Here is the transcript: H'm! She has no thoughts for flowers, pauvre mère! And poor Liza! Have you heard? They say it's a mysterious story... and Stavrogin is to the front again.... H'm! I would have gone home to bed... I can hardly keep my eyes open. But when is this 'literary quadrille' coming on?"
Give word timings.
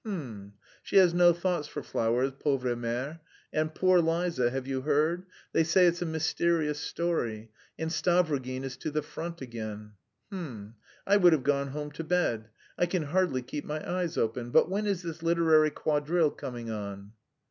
H'm! 0.03 0.53
She 0.81 0.95
has 0.97 1.13
no 1.13 1.31
thoughts 1.31 1.67
for 1.67 1.83
flowers, 1.83 2.31
pauvre 2.31 2.75
mère! 2.75 3.19
And 3.53 3.71
poor 3.75 3.99
Liza! 4.01 4.49
Have 4.49 4.65
you 4.65 4.81
heard? 4.81 5.27
They 5.53 5.63
say 5.63 5.85
it's 5.85 6.01
a 6.01 6.07
mysterious 6.07 6.79
story... 6.79 7.51
and 7.77 7.91
Stavrogin 7.91 8.63
is 8.63 8.77
to 8.77 8.89
the 8.89 9.03
front 9.03 9.41
again.... 9.41 9.91
H'm! 10.31 10.73
I 11.05 11.17
would 11.17 11.33
have 11.33 11.43
gone 11.43 11.67
home 11.67 11.91
to 11.91 12.03
bed... 12.03 12.49
I 12.79 12.87
can 12.87 13.03
hardly 13.03 13.43
keep 13.43 13.63
my 13.63 13.87
eyes 13.87 14.17
open. 14.17 14.49
But 14.49 14.71
when 14.71 14.87
is 14.87 15.03
this 15.03 15.21
'literary 15.21 15.69
quadrille' 15.69 16.31
coming 16.31 16.71
on?" 16.71 17.11